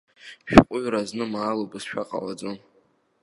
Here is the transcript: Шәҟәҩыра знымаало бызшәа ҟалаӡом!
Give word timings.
Шәҟәҩыра 0.49 1.01
знымаало 1.09 1.65
бызшәа 1.71 2.09
ҟалаӡом! 2.09 2.57